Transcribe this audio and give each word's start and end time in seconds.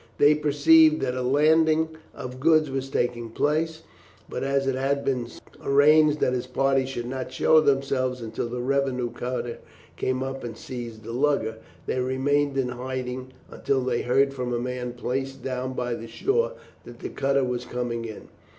They 0.17 0.33
perceived 0.33 0.99
that 1.01 1.13
a 1.13 1.21
landing 1.21 1.89
of 2.15 2.39
goods 2.39 2.71
was 2.71 2.89
taking 2.89 3.29
place; 3.29 3.83
but, 4.27 4.43
as 4.43 4.65
it 4.65 4.73
had 4.73 5.05
been 5.05 5.27
arranged 5.63 6.19
that 6.21 6.33
his 6.33 6.47
party 6.47 6.87
should 6.87 7.05
not 7.05 7.31
show 7.31 7.61
themselves 7.61 8.19
until 8.19 8.49
the 8.49 8.61
revenue 8.61 9.11
cutter 9.11 9.59
came 9.97 10.23
up 10.23 10.43
and 10.43 10.57
seized 10.57 11.03
the 11.03 11.13
lugger, 11.13 11.57
they 11.85 11.99
remained 11.99 12.57
in 12.57 12.69
hiding 12.69 13.31
until 13.51 13.81
they 13.81 14.01
heard 14.01 14.33
from 14.33 14.51
a 14.51 14.59
man 14.59 14.93
placed 14.93 15.43
down 15.43 15.73
by 15.73 15.93
the 15.93 16.07
shore 16.07 16.53
that 16.83 16.97
the 17.01 17.09
cutter 17.09 17.43
was 17.43 17.65
coming 17.65 18.03
in. 18.05 18.27